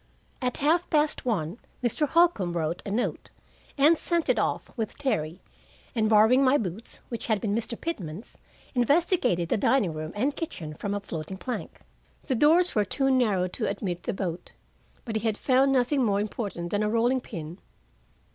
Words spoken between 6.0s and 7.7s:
borrowing my boots, which had been